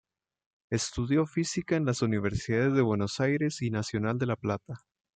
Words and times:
Estudió 0.71 1.27
física 1.27 1.75
en 1.75 1.85
las 1.85 2.01
Universidades 2.01 2.73
de 2.73 2.81
Buenos 2.81 3.19
Aires 3.19 3.61
y 3.61 3.69
Nacional 3.69 4.17
de 4.17 4.25
La 4.25 4.35
Plata. 4.35 4.81